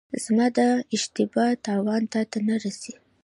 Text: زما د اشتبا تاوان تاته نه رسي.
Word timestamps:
زما 0.23 0.45
د 0.57 0.59
اشتبا 0.95 1.45
تاوان 1.65 2.01
تاته 2.13 2.37
نه 2.47 2.55
رسي. 2.63 2.93